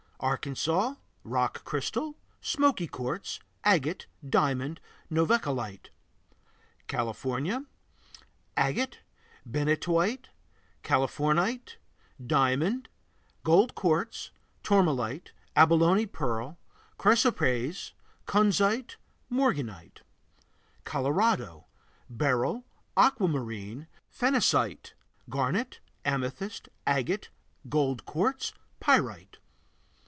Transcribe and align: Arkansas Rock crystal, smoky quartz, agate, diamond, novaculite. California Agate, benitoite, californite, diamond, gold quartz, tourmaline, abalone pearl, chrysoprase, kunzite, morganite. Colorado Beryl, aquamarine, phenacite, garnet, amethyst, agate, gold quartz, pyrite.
Arkansas 0.23 0.93
Rock 1.23 1.63
crystal, 1.63 2.15
smoky 2.41 2.85
quartz, 2.85 3.39
agate, 3.63 4.05
diamond, 4.23 4.79
novaculite. 5.11 5.89
California 6.85 7.65
Agate, 8.55 8.99
benitoite, 9.49 10.25
californite, 10.83 11.77
diamond, 12.23 12.87
gold 13.43 13.73
quartz, 13.73 14.29
tourmaline, 14.61 15.23
abalone 15.55 16.05
pearl, 16.05 16.59
chrysoprase, 16.99 17.93
kunzite, 18.27 18.97
morganite. 19.27 20.01
Colorado 20.83 21.65
Beryl, 22.11 22.63
aquamarine, 22.95 23.87
phenacite, 24.15 24.93
garnet, 25.31 25.79
amethyst, 26.05 26.69
agate, 26.85 27.29
gold 27.69 28.05
quartz, 28.05 28.53
pyrite. 28.79 29.39